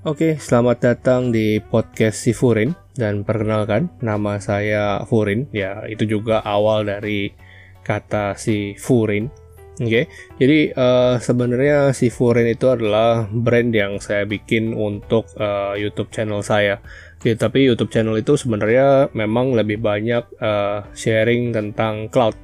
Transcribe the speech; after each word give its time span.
Oke, 0.00 0.40
selamat 0.40 0.80
datang 0.80 1.28
di 1.28 1.60
podcast 1.60 2.24
si 2.24 2.32
Furin 2.32 2.72
dan 2.96 3.20
perkenalkan 3.20 3.92
nama 4.00 4.40
saya 4.40 5.04
Furin. 5.04 5.44
Ya, 5.52 5.84
itu 5.92 6.08
juga 6.08 6.40
awal 6.40 6.88
dari 6.88 7.36
kata 7.84 8.32
si 8.32 8.72
Furin. 8.80 9.28
Oke, 9.76 10.08
jadi 10.40 10.72
uh, 10.72 11.20
sebenarnya 11.20 11.92
si 11.92 12.08
Furin 12.08 12.48
itu 12.48 12.72
adalah 12.72 13.28
brand 13.28 13.76
yang 13.76 14.00
saya 14.00 14.24
bikin 14.24 14.72
untuk 14.72 15.28
uh, 15.36 15.76
YouTube 15.76 16.08
channel 16.08 16.40
saya. 16.40 16.80
Oke, 17.20 17.36
tapi 17.36 17.68
YouTube 17.68 17.92
channel 17.92 18.16
itu 18.16 18.40
sebenarnya 18.40 19.12
memang 19.12 19.52
lebih 19.52 19.84
banyak 19.84 20.24
uh, 20.40 20.80
sharing 20.96 21.52
tentang 21.52 22.08
cloud. 22.08 22.40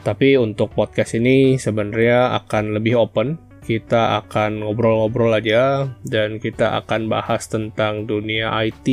Tapi 0.00 0.40
untuk 0.40 0.72
podcast 0.72 1.12
ini 1.12 1.60
sebenarnya 1.60 2.40
akan 2.40 2.72
lebih 2.72 2.96
open 2.96 3.36
kita 3.66 4.22
akan 4.22 4.62
ngobrol-ngobrol 4.62 5.34
aja 5.34 5.90
dan 6.06 6.38
kita 6.38 6.78
akan 6.78 7.10
bahas 7.10 7.50
tentang 7.50 8.06
dunia 8.06 8.54
IT 8.62 8.86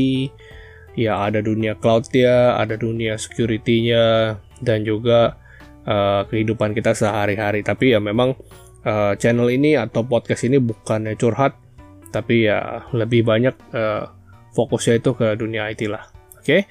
ya 0.97 1.29
ada 1.29 1.45
dunia 1.45 1.77
cloud 1.77 2.09
ya 2.09 2.57
ada 2.57 2.73
dunia 2.73 3.17
security-nya 3.21 4.37
dan 4.65 4.81
juga 4.81 5.37
uh, 5.85 6.25
kehidupan 6.25 6.73
kita 6.73 6.97
sehari-hari. 6.97 7.61
Tapi 7.61 7.93
ya 7.93 8.01
memang 8.01 8.33
uh, 8.83 9.13
channel 9.21 9.53
ini 9.53 9.77
atau 9.77 10.01
podcast 10.01 10.49
ini 10.49 10.57
bukannya 10.57 11.13
curhat 11.13 11.53
tapi 12.09 12.49
ya 12.49 12.89
lebih 12.93 13.25
banyak 13.25 13.53
uh, 13.73 14.09
fokusnya 14.57 15.01
itu 15.01 15.13
ke 15.13 15.37
dunia 15.37 15.69
IT 15.69 15.85
lah. 15.89 16.09
Oke? 16.37 16.45
Okay? 16.45 16.61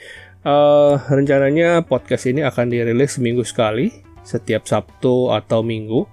uh, 0.46 0.98
rencananya 1.10 1.82
podcast 1.86 2.30
ini 2.30 2.42
akan 2.46 2.70
dirilis 2.70 3.18
seminggu 3.18 3.42
sekali 3.46 3.90
setiap 4.22 4.66
Sabtu 4.66 5.34
atau 5.34 5.66
Minggu 5.66 6.06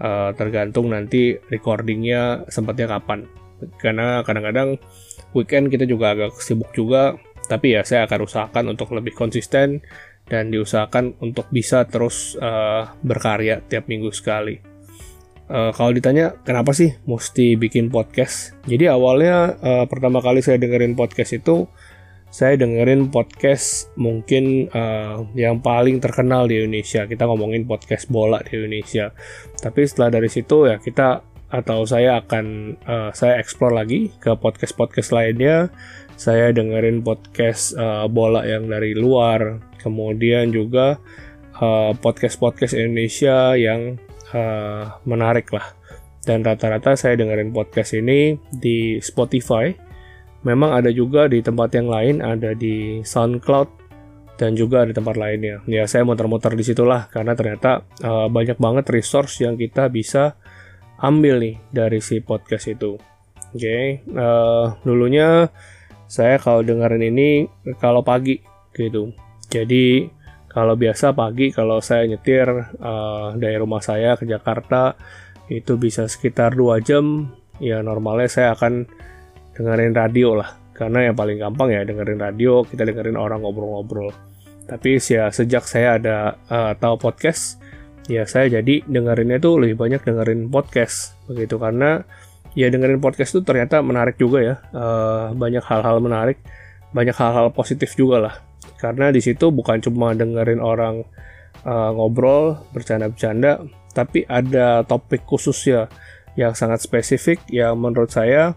uh, 0.00 0.32
tergantung 0.34 0.90
nanti 0.90 1.36
recordingnya 1.52 2.48
sempatnya 2.48 2.98
kapan. 2.98 3.28
Karena 3.76 4.24
kadang-kadang 4.24 4.80
weekend 5.36 5.68
kita 5.68 5.84
juga 5.84 6.16
agak 6.16 6.40
sibuk 6.40 6.72
juga 6.72 7.14
tapi 7.50 7.74
ya 7.74 7.82
saya 7.82 8.06
akan 8.06 8.30
usahakan 8.30 8.64
untuk 8.70 8.94
lebih 8.94 9.10
konsisten 9.18 9.82
dan 10.30 10.54
diusahakan 10.54 11.18
untuk 11.18 11.50
bisa 11.50 11.82
terus 11.90 12.38
uh, 12.38 12.86
berkarya 13.02 13.58
tiap 13.66 13.90
minggu 13.90 14.14
sekali. 14.14 14.62
Uh, 15.50 15.74
kalau 15.74 15.90
ditanya 15.90 16.38
kenapa 16.46 16.70
sih 16.70 16.94
mesti 17.10 17.58
bikin 17.58 17.90
podcast? 17.90 18.54
Jadi 18.70 18.86
awalnya 18.86 19.58
uh, 19.58 19.84
pertama 19.90 20.22
kali 20.22 20.46
saya 20.46 20.62
dengerin 20.62 20.94
podcast 20.94 21.34
itu 21.34 21.66
saya 22.30 22.54
dengerin 22.54 23.10
podcast 23.10 23.90
mungkin 23.98 24.70
uh, 24.70 25.26
yang 25.34 25.58
paling 25.58 25.98
terkenal 25.98 26.46
di 26.46 26.62
Indonesia. 26.62 27.02
Kita 27.04 27.26
ngomongin 27.26 27.66
podcast 27.66 28.06
bola 28.06 28.38
di 28.46 28.54
Indonesia. 28.54 29.10
Tapi 29.58 29.82
setelah 29.82 30.14
dari 30.14 30.30
situ 30.30 30.70
ya 30.70 30.78
kita 30.78 31.26
atau 31.50 31.82
saya 31.82 32.22
akan 32.22 32.78
uh, 32.86 33.10
saya 33.10 33.42
explore 33.42 33.74
lagi 33.74 34.14
ke 34.22 34.30
podcast-podcast 34.38 35.10
lainnya. 35.10 35.74
Saya 36.14 36.54
dengerin 36.54 37.02
podcast 37.02 37.74
uh, 37.74 38.06
bola 38.06 38.46
yang 38.46 38.70
dari 38.70 38.94
luar. 38.94 39.58
Kemudian 39.82 40.54
juga 40.54 41.02
podcast-podcast 42.00 42.72
uh, 42.72 42.80
Indonesia 42.80 43.58
yang 43.58 43.98
uh, 44.30 45.02
menarik 45.02 45.50
lah. 45.50 45.66
Dan 46.22 46.46
rata-rata 46.46 46.94
saya 46.94 47.18
dengerin 47.18 47.50
podcast 47.50 47.98
ini 47.98 48.38
di 48.54 49.02
Spotify 49.02 49.89
memang 50.42 50.76
ada 50.76 50.88
juga 50.92 51.28
di 51.28 51.44
tempat 51.44 51.72
yang 51.76 51.88
lain, 51.88 52.24
ada 52.24 52.56
di 52.56 53.04
SoundCloud 53.04 53.68
dan 54.40 54.56
juga 54.56 54.88
di 54.88 54.96
tempat 54.96 55.20
lainnya. 55.20 55.60
Ya 55.68 55.84
saya 55.84 56.08
muter-muter 56.08 56.56
di 56.56 56.64
situlah 56.64 57.12
karena 57.12 57.36
ternyata 57.36 57.84
uh, 58.00 58.32
banyak 58.32 58.56
banget 58.56 58.88
resource 58.88 59.44
yang 59.44 59.60
kita 59.60 59.92
bisa 59.92 60.40
ambil 61.00 61.40
nih 61.40 61.56
dari 61.68 62.00
si 62.00 62.24
podcast 62.24 62.72
itu. 62.72 62.96
Oke, 63.50 63.66
okay. 63.66 63.84
eh, 64.06 64.66
dulunya 64.86 65.50
saya 66.06 66.38
kalau 66.38 66.62
dengerin 66.62 67.02
ini 67.02 67.30
kalau 67.82 68.04
pagi 68.04 68.38
gitu. 68.76 69.10
Jadi 69.50 70.06
kalau 70.46 70.78
biasa 70.78 71.14
pagi 71.14 71.50
kalau 71.50 71.82
saya 71.82 72.06
nyetir 72.06 72.46
uh, 72.78 73.34
dari 73.34 73.56
rumah 73.58 73.82
saya 73.82 74.14
ke 74.14 74.26
Jakarta 74.26 74.94
itu 75.50 75.74
bisa 75.78 76.06
sekitar 76.06 76.54
dua 76.54 76.78
jam. 76.78 77.34
Ya 77.58 77.82
normalnya 77.82 78.30
saya 78.30 78.48
akan 78.54 78.86
dengerin 79.56 79.94
radio 79.94 80.38
lah. 80.38 80.56
Karena 80.72 81.10
yang 81.10 81.16
paling 81.16 81.36
gampang 81.36 81.68
ya 81.74 81.84
dengerin 81.84 82.20
radio 82.20 82.64
kita 82.64 82.88
dengerin 82.88 83.16
orang 83.16 83.44
ngobrol-ngobrol. 83.44 84.10
Tapi 84.64 85.02
ya 85.02 85.28
sejak 85.28 85.66
saya 85.66 85.98
ada 86.00 86.38
uh, 86.48 86.72
tahu 86.78 86.96
podcast 86.96 87.58
ya 88.08 88.26
saya 88.26 88.60
jadi 88.60 88.82
dengerinnya 88.88 89.38
tuh 89.38 89.60
lebih 89.60 89.76
banyak 89.76 90.00
dengerin 90.02 90.48
podcast. 90.48 91.18
Begitu 91.28 91.60
karena 91.60 92.02
ya 92.56 92.66
dengerin 92.72 92.98
podcast 92.98 93.36
tuh 93.36 93.42
ternyata 93.44 93.82
menarik 93.84 94.16
juga 94.16 94.38
ya. 94.40 94.54
Uh, 94.72 95.36
banyak 95.36 95.62
hal-hal 95.62 96.00
menarik 96.00 96.40
banyak 96.90 97.14
hal-hal 97.14 97.52
positif 97.54 97.94
juga 97.94 98.16
lah. 98.18 98.34
Karena 98.80 99.12
di 99.12 99.20
situ 99.20 99.52
bukan 99.52 99.78
cuma 99.84 100.16
dengerin 100.16 100.58
orang 100.58 101.04
uh, 101.64 101.90
ngobrol 101.92 102.56
bercanda-bercanda 102.72 103.60
tapi 103.90 104.22
ada 104.26 104.86
topik 104.86 105.26
khusus 105.26 105.58
ya 105.66 105.90
yang 106.38 106.54
sangat 106.54 106.86
spesifik 106.86 107.42
yang 107.50 107.74
menurut 107.76 108.08
saya 108.08 108.54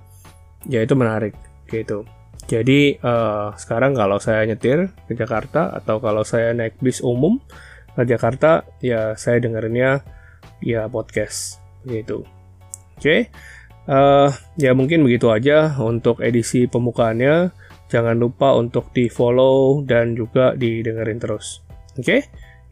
ya 0.68 0.84
itu 0.84 0.94
menarik 0.96 1.36
gitu. 1.72 2.08
Jadi 2.44 3.00
uh, 3.00 3.56
sekarang 3.56 3.96
kalau 3.96 4.20
saya 4.20 4.44
nyetir 4.44 4.92
ke 5.08 5.14
Jakarta 5.16 5.72
atau 5.72 6.04
kalau 6.04 6.28
saya 6.28 6.52
naik 6.52 6.76
bis 6.84 7.00
umum 7.00 7.40
ke 7.96 8.04
Jakarta 8.04 8.68
ya 8.84 9.16
saya 9.16 9.40
dengerinnya 9.40 10.04
ya 10.60 10.92
podcast 10.92 11.64
gitu. 11.88 12.28
Oke, 13.00 13.00
okay? 13.00 13.20
uh, 13.90 14.30
eh, 14.30 14.30
ya 14.70 14.72
mungkin 14.76 15.04
begitu 15.04 15.32
aja 15.32 15.76
untuk 15.80 16.24
edisi 16.24 16.68
pembukaannya. 16.68 17.52
Jangan 17.92 18.18
lupa 18.18 18.58
untuk 18.58 18.90
di 18.96 19.06
follow 19.06 19.86
dan 19.86 20.18
juga 20.18 20.58
didengerin 20.58 21.20
terus. 21.22 21.62
Oke, 21.94 22.02
okay? 22.02 22.22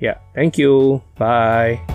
ya 0.01 0.17
thank 0.33 0.57
you, 0.57 0.97
bye. 1.19 1.90